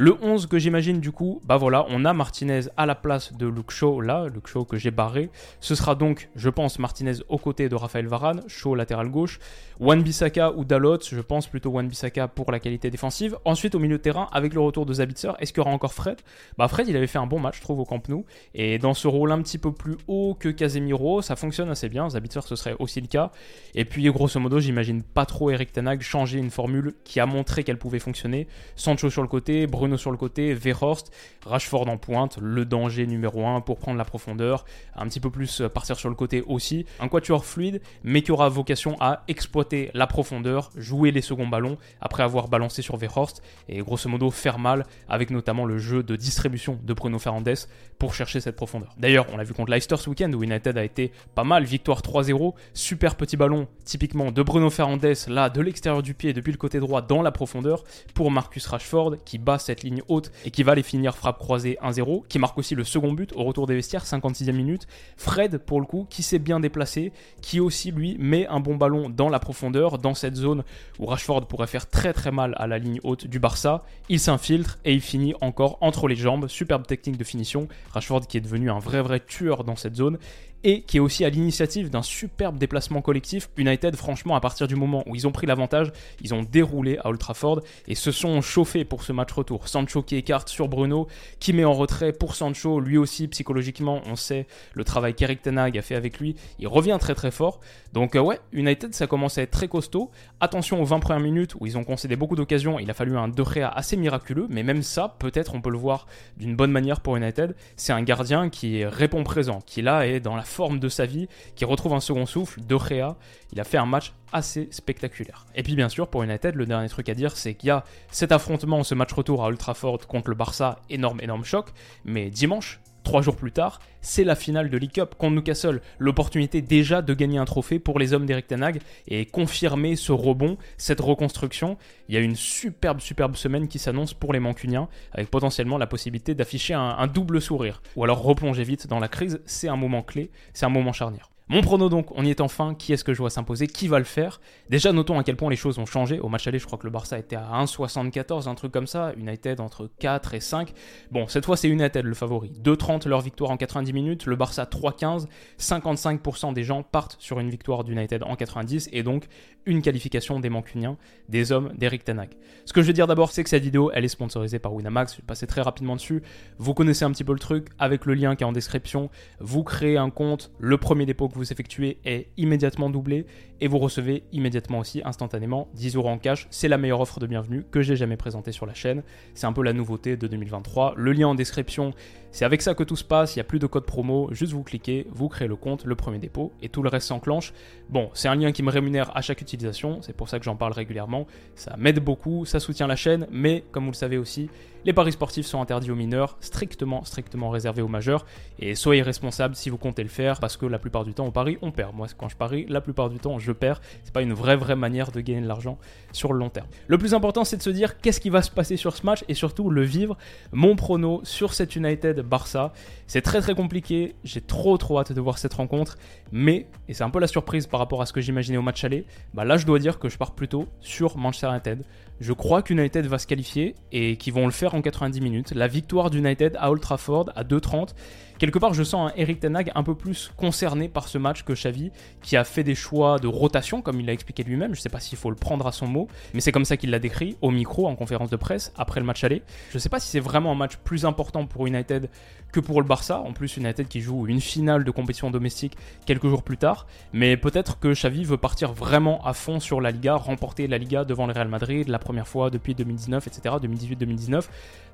Le 0.00 0.16
11 0.22 0.46
que 0.46 0.60
j'imagine 0.60 1.00
du 1.00 1.10
coup, 1.10 1.40
bah 1.44 1.56
voilà, 1.56 1.84
on 1.88 2.04
a 2.04 2.12
Martinez 2.12 2.60
à 2.76 2.86
la 2.86 2.94
place 2.94 3.32
de 3.32 3.48
Luke 3.48 3.72
Shaw 3.72 4.00
là, 4.00 4.28
Luke 4.32 4.46
Shaw 4.46 4.64
que 4.64 4.76
j'ai 4.76 4.92
barré. 4.92 5.28
Ce 5.58 5.74
sera 5.74 5.96
donc, 5.96 6.28
je 6.36 6.48
pense, 6.50 6.78
Martinez 6.78 7.14
aux 7.28 7.36
côtés 7.36 7.68
de 7.68 7.74
Raphaël 7.74 8.06
Varane, 8.06 8.44
Shaw 8.46 8.76
latéral 8.76 9.08
gauche, 9.08 9.40
Wan 9.80 10.00
Bissaka 10.00 10.52
ou 10.52 10.64
Dalot, 10.64 11.00
je 11.00 11.20
pense 11.20 11.48
plutôt 11.48 11.70
Wan 11.70 11.88
Bissaka 11.88 12.28
pour 12.28 12.52
la 12.52 12.60
qualité 12.60 12.90
défensive. 12.90 13.38
Ensuite 13.44 13.74
au 13.74 13.80
milieu 13.80 13.96
de 13.96 14.02
terrain, 14.02 14.28
avec 14.30 14.54
le 14.54 14.60
retour 14.60 14.86
de 14.86 14.92
Zabitzer, 14.92 15.32
est-ce 15.40 15.52
qu'il 15.52 15.62
y 15.62 15.66
aura 15.66 15.74
encore 15.74 15.92
Fred? 15.92 16.20
Bah 16.58 16.68
Fred 16.68 16.86
il 16.86 16.96
avait 16.96 17.08
fait 17.08 17.18
un 17.18 17.26
bon 17.26 17.40
match, 17.40 17.56
je 17.56 17.62
trouve, 17.62 17.80
au 17.80 17.84
Camp 17.84 18.08
Nou, 18.08 18.24
et 18.54 18.78
dans 18.78 18.94
ce 18.94 19.08
rôle 19.08 19.32
un 19.32 19.42
petit 19.42 19.58
peu 19.58 19.72
plus 19.72 19.96
haut 20.06 20.36
que 20.38 20.48
Casemiro, 20.48 21.22
ça 21.22 21.34
fonctionne 21.34 21.70
assez 21.70 21.88
bien, 21.88 22.08
Zabitzer 22.08 22.42
ce 22.46 22.54
serait 22.54 22.76
aussi 22.78 23.00
le 23.00 23.08
cas. 23.08 23.32
Et 23.74 23.84
puis 23.84 24.08
grosso 24.12 24.38
modo, 24.38 24.60
j'imagine 24.60 25.02
pas 25.02 25.26
trop 25.26 25.50
Eric 25.50 25.72
Tanag 25.72 26.02
changer 26.02 26.38
une 26.38 26.50
formule 26.50 26.94
qui 27.02 27.18
a 27.18 27.26
montré 27.26 27.64
qu'elle 27.64 27.78
pouvait 27.78 27.98
fonctionner. 27.98 28.46
Sancho 28.76 29.10
sur 29.10 29.22
le 29.22 29.28
côté, 29.28 29.66
Bruno 29.66 29.87
sur 29.96 30.10
le 30.10 30.16
côté, 30.16 30.54
Verhorst, 30.54 31.12
Rashford 31.44 31.88
en 31.88 31.96
pointe, 31.96 32.38
le 32.40 32.64
danger 32.64 33.06
numéro 33.06 33.46
1 33.46 33.60
pour 33.62 33.78
prendre 33.78 33.98
la 33.98 34.04
profondeur, 34.04 34.64
un 34.94 35.06
petit 35.06 35.20
peu 35.20 35.30
plus 35.30 35.62
partir 35.72 35.96
sur 35.96 36.08
le 36.08 36.14
côté 36.14 36.42
aussi. 36.46 36.86
Un 37.00 37.08
quatuor 37.08 37.44
fluide, 37.44 37.80
mais 38.02 38.22
qui 38.22 38.32
aura 38.32 38.48
vocation 38.48 38.96
à 39.00 39.22
exploiter 39.28 39.90
la 39.94 40.06
profondeur, 40.06 40.70
jouer 40.76 41.10
les 41.10 41.22
seconds 41.22 41.46
ballons 41.46 41.78
après 42.00 42.22
avoir 42.22 42.48
balancé 42.48 42.82
sur 42.82 42.96
Verhorst 42.96 43.42
et 43.68 43.80
grosso 43.80 44.08
modo 44.08 44.30
faire 44.30 44.58
mal 44.58 44.86
avec 45.08 45.30
notamment 45.30 45.64
le 45.64 45.78
jeu 45.78 46.02
de 46.02 46.16
distribution 46.16 46.78
de 46.82 46.92
Bruno 46.94 47.18
Fernandes 47.18 47.54
pour 47.98 48.14
chercher 48.14 48.40
cette 48.40 48.56
profondeur. 48.56 48.94
D'ailleurs, 48.98 49.26
on 49.32 49.36
l'a 49.36 49.44
vu 49.44 49.54
contre 49.54 49.70
Leicester 49.70 49.96
ce 49.96 50.10
week-end 50.10 50.32
où 50.32 50.42
United 50.42 50.76
a 50.76 50.84
été 50.84 51.12
pas 51.34 51.44
mal, 51.44 51.64
victoire 51.64 52.00
3-0, 52.00 52.54
super 52.74 53.16
petit 53.16 53.36
ballon 53.36 53.68
typiquement 53.84 54.30
de 54.32 54.42
Bruno 54.42 54.70
Fernandes 54.70 55.14
là 55.28 55.50
de 55.50 55.60
l'extérieur 55.60 56.02
du 56.02 56.14
pied 56.14 56.32
depuis 56.32 56.52
le 56.52 56.58
côté 56.58 56.80
droit 56.80 57.02
dans 57.02 57.22
la 57.22 57.32
profondeur 57.32 57.84
pour 58.14 58.30
Marcus 58.30 58.66
Rashford 58.66 59.16
qui 59.24 59.38
bat 59.38 59.58
cette 59.58 59.77
ligne 59.82 60.02
haute 60.08 60.30
et 60.44 60.50
qui 60.50 60.62
va 60.62 60.74
les 60.74 60.82
finir 60.82 61.16
frappe 61.16 61.38
croisée 61.38 61.78
1-0, 61.82 62.26
qui 62.28 62.38
marque 62.38 62.58
aussi 62.58 62.74
le 62.74 62.84
second 62.84 63.12
but 63.12 63.32
au 63.34 63.44
retour 63.44 63.66
des 63.66 63.74
vestiaires, 63.74 64.04
56e 64.04 64.52
minute. 64.52 64.86
Fred, 65.16 65.58
pour 65.58 65.80
le 65.80 65.86
coup, 65.86 66.06
qui 66.08 66.22
s'est 66.22 66.38
bien 66.38 66.60
déplacé, 66.60 67.12
qui 67.42 67.60
aussi, 67.60 67.90
lui, 67.90 68.16
met 68.18 68.46
un 68.48 68.60
bon 68.60 68.76
ballon 68.76 69.08
dans 69.08 69.28
la 69.28 69.38
profondeur, 69.38 69.98
dans 69.98 70.14
cette 70.14 70.36
zone 70.36 70.64
où 70.98 71.06
Rashford 71.06 71.46
pourrait 71.46 71.66
faire 71.66 71.88
très 71.88 72.12
très 72.12 72.30
mal 72.30 72.54
à 72.58 72.66
la 72.66 72.78
ligne 72.78 73.00
haute 73.02 73.26
du 73.26 73.38
Barça. 73.38 73.84
Il 74.08 74.20
s'infiltre 74.20 74.78
et 74.84 74.92
il 74.94 75.00
finit 75.00 75.34
encore 75.40 75.78
entre 75.80 76.08
les 76.08 76.16
jambes. 76.16 76.48
Superbe 76.48 76.86
technique 76.86 77.16
de 77.16 77.24
finition. 77.24 77.68
Rashford 77.92 78.26
qui 78.26 78.36
est 78.36 78.40
devenu 78.40 78.70
un 78.70 78.78
vrai 78.78 79.02
vrai 79.02 79.20
tueur 79.20 79.64
dans 79.64 79.76
cette 79.76 79.96
zone. 79.96 80.18
Et 80.64 80.82
qui 80.82 80.96
est 80.96 81.00
aussi 81.00 81.24
à 81.24 81.30
l'initiative 81.30 81.90
d'un 81.90 82.02
superbe 82.02 82.58
déplacement 82.58 83.00
collectif. 83.00 83.50
United, 83.56 83.96
franchement, 83.96 84.34
à 84.34 84.40
partir 84.40 84.66
du 84.66 84.76
moment 84.76 85.02
où 85.06 85.14
ils 85.14 85.26
ont 85.26 85.32
pris 85.32 85.46
l'avantage, 85.46 85.92
ils 86.22 86.34
ont 86.34 86.42
déroulé 86.42 86.98
à 86.98 87.08
Old 87.08 87.18
Trafford 87.18 87.60
et 87.86 87.94
se 87.94 88.10
sont 88.10 88.40
chauffés 88.40 88.84
pour 88.84 89.02
ce 89.02 89.12
match 89.12 89.32
retour. 89.32 89.68
Sancho 89.68 90.02
qui 90.02 90.16
écarte 90.16 90.48
sur 90.48 90.68
Bruno, 90.68 91.08
qui 91.40 91.52
met 91.52 91.64
en 91.64 91.72
retrait 91.72 92.12
pour 92.12 92.34
Sancho, 92.34 92.80
lui 92.80 92.98
aussi 92.98 93.28
psychologiquement, 93.28 94.00
on 94.06 94.16
sait 94.16 94.46
le 94.74 94.84
travail 94.84 95.14
qu'Eric 95.14 95.42
Tenag 95.42 95.76
a 95.78 95.82
fait 95.82 95.94
avec 95.94 96.18
lui, 96.18 96.34
il 96.58 96.68
revient 96.68 96.96
très 97.00 97.14
très 97.14 97.30
fort. 97.30 97.60
Donc 97.92 98.16
euh, 98.16 98.20
ouais, 98.20 98.40
United 98.52 98.94
ça 98.94 99.06
commence 99.06 99.38
à 99.38 99.42
être 99.42 99.50
très 99.50 99.68
costaud. 99.68 100.10
Attention 100.40 100.82
aux 100.82 100.84
20 100.84 101.00
premières 101.00 101.22
minutes 101.22 101.54
où 101.60 101.66
ils 101.66 101.78
ont 101.78 101.84
concédé 101.84 102.16
beaucoup 102.16 102.36
d'occasions, 102.36 102.78
il 102.78 102.90
a 102.90 102.94
fallu 102.94 103.16
un 103.16 103.28
De 103.28 103.44
Gea 103.44 103.68
assez 103.68 103.96
miraculeux, 103.96 104.46
mais 104.48 104.62
même 104.62 104.82
ça, 104.82 105.16
peut-être 105.18 105.54
on 105.54 105.60
peut 105.60 105.70
le 105.70 105.78
voir 105.78 106.06
d'une 106.36 106.56
bonne 106.56 106.72
manière 106.72 107.00
pour 107.00 107.16
United. 107.16 107.54
C'est 107.76 107.92
un 107.92 108.02
gardien 108.02 108.48
qui 108.48 108.84
répond 108.84 109.24
présent, 109.24 109.60
qui 109.64 109.82
là 109.82 110.06
est 110.06 110.20
dans 110.20 110.36
la 110.36 110.44
forme 110.48 110.80
de 110.80 110.88
sa 110.88 111.06
vie, 111.06 111.28
qui 111.54 111.64
retrouve 111.64 111.92
un 111.92 112.00
second 112.00 112.26
souffle. 112.26 112.60
De 112.60 112.76
Gea, 112.76 113.16
il 113.52 113.60
a 113.60 113.64
fait 113.64 113.78
un 113.78 113.86
match 113.86 114.12
assez 114.32 114.68
spectaculaire. 114.70 115.46
Et 115.54 115.62
puis 115.62 115.76
bien 115.76 115.88
sûr, 115.88 116.08
pour 116.08 116.22
United, 116.22 116.54
le 116.54 116.66
dernier 116.66 116.88
truc 116.88 117.08
à 117.08 117.14
dire, 117.14 117.36
c'est 117.36 117.54
qu'il 117.54 117.68
y 117.68 117.70
a 117.70 117.84
cet 118.10 118.32
affrontement, 118.32 118.82
ce 118.82 118.94
match 118.94 119.12
retour 119.12 119.44
à 119.44 119.50
Ultra 119.50 119.74
Trafford 119.74 120.06
contre 120.06 120.30
le 120.30 120.36
Barça, 120.36 120.80
énorme, 120.90 121.20
énorme 121.20 121.44
choc. 121.44 121.66
Mais 122.04 122.30
dimanche, 122.30 122.80
trois 123.02 123.22
jours 123.22 123.36
plus 123.36 123.52
tard, 123.52 123.80
c'est 124.00 124.24
la 124.24 124.34
finale 124.34 124.70
de 124.70 124.78
League 124.78 124.92
Cup 124.92 125.14
contre 125.16 125.34
Newcastle. 125.34 125.80
L'opportunité 125.98 126.62
déjà 126.62 127.02
de 127.02 127.14
gagner 127.14 127.38
un 127.38 127.44
trophée 127.44 127.78
pour 127.78 127.98
les 127.98 128.12
hommes 128.12 128.26
d'Eric 128.26 128.46
Tenag 128.46 128.80
et 129.06 129.26
confirmer 129.26 129.96
ce 129.96 130.12
rebond, 130.12 130.56
cette 130.76 131.00
reconstruction. 131.00 131.76
Il 132.08 132.14
y 132.14 132.18
a 132.18 132.20
une 132.20 132.36
superbe, 132.36 133.00
superbe 133.00 133.36
semaine 133.36 133.68
qui 133.68 133.78
s'annonce 133.78 134.14
pour 134.14 134.32
les 134.32 134.40
Mancuniens, 134.40 134.88
avec 135.12 135.30
potentiellement 135.30 135.78
la 135.78 135.86
possibilité 135.86 136.34
d'afficher 136.34 136.74
un 136.74 137.06
double 137.06 137.40
sourire. 137.40 137.82
Ou 137.96 138.04
alors 138.04 138.22
replonger 138.22 138.64
vite 138.64 138.86
dans 138.86 138.98
la 138.98 139.08
crise, 139.08 139.40
c'est 139.46 139.68
un 139.68 139.76
moment 139.76 140.02
clé, 140.02 140.30
c'est 140.52 140.66
un 140.66 140.70
moment 140.70 140.92
charnière. 140.92 141.30
Mon 141.50 141.62
prono 141.62 141.88
donc, 141.88 142.08
on 142.14 142.24
y 142.24 142.30
est 142.30 142.40
enfin. 142.42 142.74
Qui 142.74 142.92
est-ce 142.92 143.04
que 143.04 143.14
je 143.14 143.18
vois 143.18 143.30
s'imposer? 143.30 143.66
Qui 143.66 143.88
va 143.88 143.98
le 143.98 144.04
faire? 144.04 144.40
Déjà, 144.68 144.92
notons 144.92 145.18
à 145.18 145.24
quel 145.24 145.36
point 145.36 145.48
les 145.48 145.56
choses 145.56 145.78
ont 145.78 145.86
changé. 145.86 146.20
Au 146.20 146.28
match 146.28 146.46
aller, 146.46 146.58
je 146.58 146.66
crois 146.66 146.78
que 146.78 146.84
le 146.84 146.90
Barça 146.90 147.18
était 147.18 147.36
à 147.36 147.48
1,74, 147.64 148.48
un 148.48 148.54
truc 148.54 148.70
comme 148.70 148.86
ça. 148.86 149.12
United 149.16 149.60
entre 149.60 149.90
4 149.98 150.34
et 150.34 150.40
5. 150.40 150.72
Bon, 151.10 151.26
cette 151.26 151.46
fois, 151.46 151.56
c'est 151.56 151.68
United 151.68 152.04
le 152.04 152.14
favori. 152.14 152.52
2,30 152.62 153.08
leur 153.08 153.22
victoire 153.22 153.50
en 153.50 153.56
90 153.56 153.92
minutes. 153.94 154.26
Le 154.26 154.36
Barça 154.36 154.64
3,15. 154.64 155.26
55% 155.58 156.52
des 156.52 156.64
gens 156.64 156.82
partent 156.82 157.16
sur 157.18 157.40
une 157.40 157.48
victoire 157.48 157.84
d'United 157.84 158.22
en 158.24 158.36
90 158.36 158.90
et 158.92 159.02
donc 159.02 159.26
une 159.66 159.82
qualification 159.82 160.40
des 160.40 160.50
Mancuniens, 160.50 160.96
des 161.28 161.52
hommes 161.52 161.72
d'Eric 161.76 162.04
Tanag. 162.04 162.30
Ce 162.64 162.72
que 162.72 162.82
je 162.82 162.86
veux 162.86 162.92
dire 162.92 163.06
d'abord, 163.06 163.32
c'est 163.32 163.44
que 163.44 163.50
cette 163.50 163.62
vidéo, 163.62 163.90
elle 163.94 164.04
est 164.04 164.08
sponsorisée 164.08 164.58
par 164.58 164.74
Winamax. 164.74 165.12
Je 165.14 165.18
vais 165.18 165.26
passer 165.26 165.46
très 165.46 165.60
rapidement 165.60 165.96
dessus. 165.96 166.22
Vous 166.58 166.74
connaissez 166.74 167.04
un 167.04 167.10
petit 167.10 167.24
peu 167.24 167.32
le 167.32 167.38
truc 167.38 167.68
avec 167.78 168.06
le 168.06 168.14
lien 168.14 168.36
qui 168.36 168.44
est 168.44 168.46
en 168.46 168.52
description. 168.52 169.10
Vous 169.40 169.64
créez 169.64 169.96
un 169.96 170.10
compte. 170.10 170.50
Le 170.58 170.76
premier 170.78 171.06
dépôt 171.06 171.28
que 171.28 171.37
vous 171.38 171.52
effectuez 171.52 171.98
est 172.04 172.28
immédiatement 172.36 172.90
doublé 172.90 173.24
et 173.60 173.68
vous 173.68 173.78
recevez 173.78 174.24
immédiatement 174.32 174.80
aussi 174.80 175.00
instantanément 175.04 175.68
10 175.74 175.96
euros 175.96 176.08
en 176.08 176.18
cash. 176.18 176.46
C'est 176.50 176.68
la 176.68 176.78
meilleure 176.78 177.00
offre 177.00 177.20
de 177.20 177.26
bienvenue 177.26 177.64
que 177.70 177.80
j'ai 177.80 177.96
jamais 177.96 178.16
présentée 178.16 178.52
sur 178.52 178.66
la 178.66 178.74
chaîne. 178.74 179.02
C'est 179.34 179.46
un 179.46 179.52
peu 179.52 179.62
la 179.62 179.72
nouveauté 179.72 180.16
de 180.16 180.26
2023. 180.26 180.94
Le 180.96 181.12
lien 181.12 181.28
en 181.28 181.34
description, 181.34 181.92
c'est 182.30 182.44
avec 182.44 182.62
ça 182.62 182.74
que 182.74 182.82
tout 182.82 182.96
se 182.96 183.04
passe. 183.04 183.34
Il 183.34 183.38
n'y 183.38 183.42
a 183.42 183.44
plus 183.44 183.58
de 183.58 183.66
code 183.66 183.86
promo. 183.86 184.28
Juste 184.32 184.52
vous 184.52 184.62
cliquez, 184.62 185.06
vous 185.10 185.28
créez 185.28 185.48
le 185.48 185.56
compte, 185.56 185.84
le 185.84 185.94
premier 185.94 186.18
dépôt 186.18 186.52
et 186.60 186.68
tout 186.68 186.82
le 186.82 186.88
reste 186.88 187.08
s'enclenche. 187.08 187.52
Bon, 187.88 188.10
c'est 188.14 188.28
un 188.28 188.34
lien 188.34 188.52
qui 188.52 188.62
me 188.62 188.70
rémunère 188.70 189.16
à 189.16 189.22
chaque 189.22 189.40
utilisation. 189.40 190.02
C'est 190.02 190.16
pour 190.16 190.28
ça 190.28 190.38
que 190.38 190.44
j'en 190.44 190.56
parle 190.56 190.72
régulièrement. 190.72 191.26
Ça 191.54 191.76
m'aide 191.78 192.00
beaucoup, 192.00 192.44
ça 192.44 192.60
soutient 192.60 192.86
la 192.86 192.96
chaîne. 192.96 193.26
Mais 193.30 193.64
comme 193.72 193.84
vous 193.84 193.92
le 193.92 193.96
savez 193.96 194.18
aussi, 194.18 194.50
les 194.88 194.94
paris 194.94 195.12
sportifs 195.12 195.44
sont 195.44 195.60
interdits 195.60 195.90
aux 195.90 195.94
mineurs, 195.94 196.38
strictement, 196.40 197.04
strictement 197.04 197.50
réservés 197.50 197.82
aux 197.82 197.88
majeurs. 197.88 198.24
Et 198.58 198.74
soyez 198.74 199.02
responsables 199.02 199.54
si 199.54 199.68
vous 199.68 199.76
comptez 199.76 200.02
le 200.02 200.08
faire 200.08 200.40
parce 200.40 200.56
que 200.56 200.64
la 200.64 200.78
plupart 200.78 201.04
du 201.04 201.12
temps, 201.12 201.26
au 201.26 201.30
pari, 201.30 201.58
on 201.60 201.72
perd. 201.72 201.94
Moi, 201.94 202.06
quand 202.16 202.30
je 202.30 202.36
parie, 202.38 202.64
la 202.70 202.80
plupart 202.80 203.10
du 203.10 203.18
temps, 203.18 203.38
je 203.38 203.52
perds. 203.52 203.82
C'est 204.04 204.14
pas 204.14 204.22
une 204.22 204.32
vraie, 204.32 204.56
vraie 204.56 204.76
manière 204.76 205.12
de 205.12 205.20
gagner 205.20 205.42
de 205.42 205.46
l'argent 205.46 205.76
sur 206.12 206.32
le 206.32 206.38
long 206.38 206.48
terme. 206.48 206.68
Le 206.86 206.96
plus 206.96 207.12
important, 207.12 207.44
c'est 207.44 207.58
de 207.58 207.62
se 207.62 207.68
dire 207.68 208.00
qu'est-ce 208.00 208.18
qui 208.18 208.30
va 208.30 208.40
se 208.40 208.50
passer 208.50 208.78
sur 208.78 208.96
ce 208.96 209.04
match 209.04 209.26
et 209.28 209.34
surtout 209.34 209.68
le 209.68 209.82
vivre. 209.82 210.16
Mon 210.52 210.74
prono 210.74 211.20
sur 211.22 211.52
cette 211.52 211.76
United 211.76 212.20
Barça, 212.20 212.72
c'est 213.06 213.20
très 213.20 213.42
très 213.42 213.54
compliqué. 213.54 214.14
J'ai 214.24 214.40
trop 214.40 214.78
trop 214.78 215.00
hâte 215.00 215.12
de 215.12 215.20
voir 215.20 215.36
cette 215.36 215.52
rencontre. 215.52 215.98
Mais, 216.32 216.66
et 216.88 216.94
c'est 216.94 217.04
un 217.04 217.10
peu 217.10 217.20
la 217.20 217.26
surprise 217.26 217.66
par 217.66 217.78
rapport 217.78 218.00
à 218.00 218.06
ce 218.06 218.14
que 218.14 218.22
j'imaginais 218.22 218.56
au 218.56 218.62
match 218.62 218.82
aller, 218.84 219.04
bah 219.34 219.44
là 219.44 219.58
je 219.58 219.66
dois 219.66 219.80
dire 219.80 219.98
que 219.98 220.08
je 220.08 220.16
pars 220.16 220.34
plutôt 220.34 220.66
sur 220.80 221.18
Manchester 221.18 221.48
United. 221.48 221.84
Je 222.20 222.32
crois 222.32 222.62
qu'United 222.62 223.06
va 223.06 223.18
se 223.18 223.28
qualifier 223.28 223.76
et 223.92 224.16
qu'ils 224.16 224.32
vont 224.32 224.46
le 224.46 224.52
faire 224.52 224.74
en 224.74 224.77
90 224.82 225.20
minutes. 225.20 225.52
La 225.54 225.68
victoire 225.68 226.10
d'United 226.10 226.56
à 226.58 226.70
Old 226.70 226.80
Trafford 226.80 227.30
à 227.34 227.44
2,30 227.44 227.90
quelque 228.38 228.58
part, 228.58 228.74
je 228.74 228.82
sens 228.82 229.10
un 229.10 229.14
Eric 229.16 229.40
Tenag 229.40 229.70
un 229.74 229.82
peu 229.82 229.94
plus 229.94 230.30
concerné 230.36 230.88
par 230.88 231.08
ce 231.08 231.18
match 231.18 231.42
que 231.42 231.52
Xavi, 231.52 231.90
qui 232.22 232.36
a 232.36 232.44
fait 232.44 232.64
des 232.64 232.74
choix 232.74 233.18
de 233.18 233.26
rotation, 233.26 233.82
comme 233.82 234.00
il 234.00 234.06
l'a 234.06 234.12
expliqué 234.12 234.42
lui-même. 234.42 234.74
Je 234.74 234.80
ne 234.80 234.82
sais 234.82 234.88
pas 234.88 235.00
s'il 235.00 235.18
faut 235.18 235.30
le 235.30 235.36
prendre 235.36 235.66
à 235.66 235.72
son 235.72 235.86
mot, 235.86 236.08
mais 236.34 236.40
c'est 236.40 236.52
comme 236.52 236.64
ça 236.64 236.76
qu'il 236.76 236.90
l'a 236.90 236.98
décrit 236.98 237.36
au 237.42 237.50
micro 237.50 237.88
en 237.88 237.96
conférence 237.96 238.30
de 238.30 238.36
presse 238.36 238.72
après 238.76 239.00
le 239.00 239.06
match 239.06 239.24
aller. 239.24 239.42
Je 239.70 239.76
ne 239.76 239.80
sais 239.80 239.88
pas 239.88 240.00
si 240.00 240.08
c'est 240.08 240.20
vraiment 240.20 240.52
un 240.52 240.54
match 240.54 240.76
plus 240.76 241.04
important 241.04 241.46
pour 241.46 241.66
United 241.66 242.08
que 242.52 242.60
pour 242.60 242.80
le 242.80 242.86
Barça. 242.86 243.20
En 243.20 243.32
plus, 243.32 243.56
United 243.56 243.88
qui 243.88 244.00
joue 244.00 244.26
une 244.26 244.40
finale 244.40 244.84
de 244.84 244.90
compétition 244.90 245.30
domestique 245.30 245.76
quelques 246.06 246.28
jours 246.28 246.42
plus 246.42 246.56
tard. 246.56 246.86
Mais 247.12 247.36
peut-être 247.36 247.78
que 247.78 247.92
Xavi 247.92 248.24
veut 248.24 248.36
partir 248.36 248.72
vraiment 248.72 249.24
à 249.24 249.32
fond 249.32 249.60
sur 249.60 249.80
la 249.80 249.90
Liga, 249.90 250.16
remporter 250.16 250.66
la 250.66 250.78
Liga 250.78 251.04
devant 251.04 251.26
le 251.26 251.32
Real 251.32 251.48
Madrid 251.48 251.88
la 251.88 251.98
première 251.98 252.28
fois 252.28 252.50
depuis 252.50 252.74
2019, 252.74 253.26
etc., 253.26 253.56
2018-2019. 253.62 254.44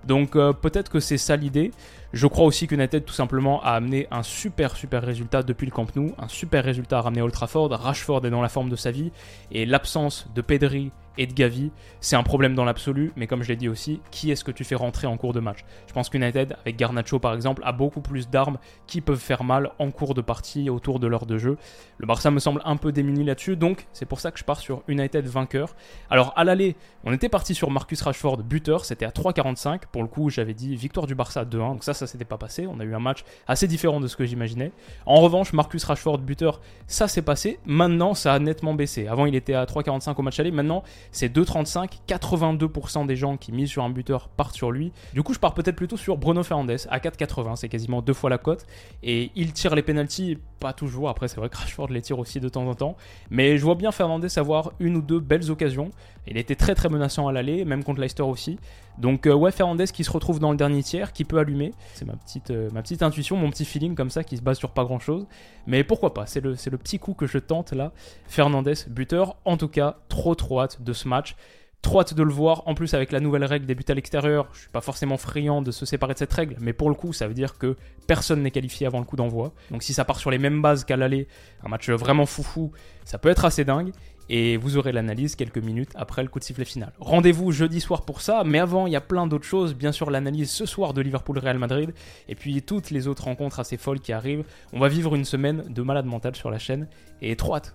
Donc 0.06 0.36
euh, 0.36 0.52
peut-être 0.52 0.90
que 0.90 1.00
c'est 1.00 1.18
ça 1.18 1.36
l'idée. 1.36 1.70
Je 2.12 2.26
crois 2.26 2.44
aussi 2.44 2.66
que 2.66 2.74
United 2.74 3.04
tout 3.04 3.14
simplement 3.14 3.62
a 3.62 3.70
amené 3.70 4.06
un 4.10 4.22
super 4.22 4.76
super 4.76 5.02
résultat 5.02 5.42
depuis 5.42 5.66
le 5.66 5.72
Camp 5.72 5.86
Nou, 5.96 6.14
un 6.18 6.28
super 6.28 6.64
résultat 6.64 6.98
à 6.98 7.02
ramener 7.02 7.22
Old 7.22 7.32
Trafford. 7.32 7.70
Rashford 7.70 8.24
est 8.26 8.30
dans 8.30 8.42
la 8.42 8.48
forme 8.48 8.70
de 8.70 8.76
sa 8.76 8.90
vie 8.90 9.10
et 9.50 9.66
l'absence 9.66 10.26
de 10.34 10.40
Pedri 10.40 10.90
et 11.18 11.26
de 11.26 11.32
Gavi, 11.32 11.70
c'est 12.00 12.16
un 12.16 12.22
problème 12.22 12.54
dans 12.54 12.64
l'absolu, 12.64 13.12
mais 13.16 13.26
comme 13.26 13.42
je 13.42 13.48
l'ai 13.48 13.56
dit 13.56 13.68
aussi, 13.68 14.00
qui 14.10 14.30
est-ce 14.30 14.44
que 14.44 14.50
tu 14.50 14.64
fais 14.64 14.74
rentrer 14.74 15.06
en 15.06 15.16
cours 15.16 15.32
de 15.32 15.40
match? 15.40 15.64
Je 15.86 15.92
pense 15.92 16.08
qu'United, 16.08 16.56
avec 16.60 16.76
Garnacho 16.76 17.18
par 17.18 17.34
exemple, 17.34 17.62
a 17.64 17.72
beaucoup 17.72 18.00
plus 18.00 18.28
d'armes 18.28 18.58
qui 18.86 19.00
peuvent 19.00 19.18
faire 19.18 19.44
mal 19.44 19.70
en 19.78 19.90
cours 19.90 20.14
de 20.14 20.20
partie 20.20 20.70
autour 20.70 20.98
de 21.00 21.06
l'heure 21.06 21.26
de 21.26 21.38
jeu. 21.38 21.56
Le 21.98 22.06
Barça 22.06 22.30
me 22.30 22.38
semble 22.38 22.60
un 22.64 22.76
peu 22.76 22.92
démuni 22.92 23.24
là-dessus, 23.24 23.56
donc 23.56 23.86
c'est 23.92 24.06
pour 24.06 24.20
ça 24.20 24.30
que 24.30 24.38
je 24.38 24.44
pars 24.44 24.58
sur 24.58 24.82
United 24.88 25.26
vainqueur. 25.26 25.76
Alors 26.10 26.32
à 26.36 26.44
l'aller, 26.44 26.76
on 27.04 27.12
était 27.12 27.28
parti 27.28 27.54
sur 27.54 27.70
Marcus 27.70 28.00
Rashford 28.02 28.38
buteur, 28.38 28.84
c'était 28.84 29.04
à 29.04 29.10
3,45. 29.10 29.82
Pour 29.92 30.02
le 30.02 30.08
coup, 30.08 30.30
j'avais 30.30 30.54
dit 30.54 30.74
victoire 30.74 31.06
du 31.06 31.14
Barça 31.14 31.44
2-1, 31.44 31.56
donc 31.56 31.84
ça, 31.84 31.94
ça 31.94 32.06
s'était 32.06 32.24
pas 32.24 32.38
passé. 32.38 32.66
On 32.66 32.80
a 32.80 32.84
eu 32.84 32.94
un 32.94 33.00
match 33.00 33.24
assez 33.46 33.66
différent 33.66 34.00
de 34.00 34.06
ce 34.06 34.16
que 34.16 34.24
j'imaginais. 34.24 34.72
En 35.06 35.20
revanche, 35.20 35.52
Marcus 35.52 35.84
Rashford 35.84 36.18
buteur, 36.18 36.60
ça 36.86 37.08
s'est 37.08 37.22
passé. 37.22 37.58
Maintenant, 37.66 38.14
ça 38.14 38.34
a 38.34 38.38
nettement 38.38 38.74
baissé. 38.74 39.06
Avant, 39.06 39.26
il 39.26 39.34
était 39.34 39.54
à 39.54 39.64
3,45 39.64 40.14
au 40.16 40.22
match 40.22 40.40
aller. 40.40 40.50
Maintenant, 40.50 40.82
c'est 41.12 41.34
2,35. 41.34 42.00
82% 42.08 43.06
des 43.06 43.16
gens 43.16 43.36
qui 43.36 43.52
misent 43.52 43.70
sur 43.70 43.84
un 43.84 43.90
buteur 43.90 44.28
partent 44.28 44.54
sur 44.54 44.70
lui. 44.70 44.92
Du 45.12 45.22
coup, 45.22 45.34
je 45.34 45.38
pars 45.38 45.54
peut-être 45.54 45.76
plutôt 45.76 45.96
sur 45.96 46.16
Bruno 46.16 46.42
Fernandes 46.42 46.76
à 46.88 46.98
4,80. 46.98 47.56
C'est 47.56 47.68
quasiment 47.68 48.02
deux 48.02 48.12
fois 48.12 48.30
la 48.30 48.38
cote. 48.38 48.66
Et 49.02 49.30
il 49.34 49.52
tire 49.52 49.74
les 49.74 49.82
penalties, 49.82 50.38
pas 50.60 50.72
toujours. 50.72 51.08
Après, 51.08 51.28
c'est 51.28 51.36
vrai 51.36 51.48
que 51.48 51.56
Rashford 51.56 51.88
les 51.88 52.02
tire 52.02 52.18
aussi 52.18 52.40
de 52.40 52.48
temps 52.48 52.66
en 52.66 52.74
temps. 52.74 52.96
Mais 53.30 53.58
je 53.58 53.64
vois 53.64 53.74
bien 53.74 53.92
Fernandes 53.92 54.26
avoir 54.36 54.72
une 54.80 54.96
ou 54.96 55.02
deux 55.02 55.20
belles 55.20 55.50
occasions. 55.50 55.90
Il 56.26 56.38
était 56.38 56.54
très 56.54 56.74
très 56.74 56.88
menaçant 56.88 57.28
à 57.28 57.32
l'aller, 57.32 57.64
même 57.64 57.84
contre 57.84 58.00
Leicester 58.00 58.22
aussi. 58.22 58.58
Donc 58.98 59.26
euh, 59.26 59.34
ouais, 59.34 59.50
Fernandez 59.50 59.86
qui 59.86 60.04
se 60.04 60.10
retrouve 60.10 60.38
dans 60.38 60.50
le 60.50 60.56
dernier 60.56 60.82
tiers, 60.82 61.12
qui 61.12 61.24
peut 61.24 61.38
allumer. 61.38 61.72
C'est 61.94 62.06
ma 62.06 62.14
petite, 62.14 62.50
euh, 62.50 62.70
intuition, 63.00 63.36
mon 63.36 63.50
petit 63.50 63.64
feeling 63.64 63.94
comme 63.94 64.10
ça, 64.10 64.24
qui 64.24 64.36
se 64.36 64.42
base 64.42 64.58
sur 64.58 64.70
pas 64.70 64.84
grand 64.84 64.98
chose. 64.98 65.26
Mais 65.66 65.84
pourquoi 65.84 66.14
pas, 66.14 66.26
c'est 66.26 66.40
le, 66.40 66.52
le 66.52 66.78
petit 66.78 66.98
coup 66.98 67.14
que 67.14 67.26
je 67.26 67.38
tente 67.38 67.72
là. 67.72 67.92
Fernandez, 68.26 68.74
buteur. 68.88 69.36
En 69.44 69.56
tout 69.56 69.68
cas, 69.68 69.98
trop 70.08 70.34
trop 70.34 70.60
hâte 70.60 70.82
de 70.82 70.92
ce 70.92 71.08
match. 71.08 71.36
Trop 71.82 72.00
hâte 72.00 72.14
de 72.14 72.22
le 72.22 72.32
voir. 72.32 72.62
En 72.66 72.74
plus, 72.74 72.94
avec 72.94 73.12
la 73.12 73.20
nouvelle 73.20 73.44
règle 73.44 73.66
des 73.66 73.74
buts 73.74 73.84
à 73.88 73.94
l'extérieur, 73.94 74.48
je 74.54 74.60
suis 74.60 74.70
pas 74.70 74.80
forcément 74.80 75.18
friand 75.18 75.60
de 75.60 75.70
se 75.70 75.84
séparer 75.84 76.14
de 76.14 76.18
cette 76.18 76.32
règle, 76.32 76.56
mais 76.58 76.72
pour 76.72 76.88
le 76.88 76.94
coup, 76.94 77.12
ça 77.12 77.28
veut 77.28 77.34
dire 77.34 77.58
que 77.58 77.76
personne 78.06 78.42
n'est 78.42 78.50
qualifié 78.50 78.86
avant 78.86 79.00
le 79.00 79.04
coup 79.04 79.16
d'envoi. 79.16 79.52
Donc 79.70 79.82
si 79.82 79.92
ça 79.92 80.06
part 80.06 80.18
sur 80.18 80.30
les 80.30 80.38
mêmes 80.38 80.62
bases 80.62 80.84
qu'à 80.84 80.96
l'aller, 80.96 81.28
un 81.62 81.68
match 81.68 81.90
vraiment 81.90 82.24
foufou, 82.24 82.72
ça 83.04 83.18
peut 83.18 83.28
être 83.28 83.44
assez 83.44 83.66
dingue 83.66 83.92
et 84.28 84.56
vous 84.56 84.76
aurez 84.76 84.92
l'analyse 84.92 85.36
quelques 85.36 85.58
minutes 85.58 85.90
après 85.94 86.22
le 86.22 86.28
coup 86.28 86.38
de 86.38 86.44
sifflet 86.44 86.64
final. 86.64 86.92
Rendez-vous 86.98 87.52
jeudi 87.52 87.80
soir 87.80 88.02
pour 88.02 88.20
ça, 88.20 88.42
mais 88.44 88.58
avant, 88.58 88.86
il 88.86 88.92
y 88.92 88.96
a 88.96 89.00
plein 89.00 89.26
d'autres 89.26 89.44
choses. 89.44 89.74
Bien 89.74 89.92
sûr, 89.92 90.10
l'analyse 90.10 90.50
ce 90.50 90.66
soir 90.66 90.94
de 90.94 91.00
Liverpool-Real 91.00 91.58
Madrid, 91.58 91.92
et 92.28 92.34
puis 92.34 92.62
toutes 92.62 92.90
les 92.90 93.08
autres 93.08 93.24
rencontres 93.24 93.60
assez 93.60 93.76
folles 93.76 94.00
qui 94.00 94.12
arrivent. 94.12 94.44
On 94.72 94.80
va 94.80 94.88
vivre 94.88 95.14
une 95.14 95.24
semaine 95.24 95.64
de 95.68 95.82
malade 95.82 96.06
mental 96.06 96.34
sur 96.34 96.50
la 96.50 96.58
chaîne, 96.58 96.88
et 97.22 97.36
trop 97.36 97.56
hâte. 97.56 97.74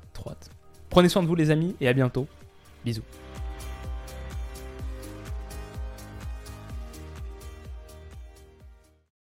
Prenez 0.89 1.09
soin 1.09 1.23
de 1.23 1.27
vous 1.27 1.35
les 1.35 1.51
amis, 1.51 1.75
et 1.81 1.87
à 1.87 1.93
bientôt. 1.93 2.27
Bisous. 2.83 3.03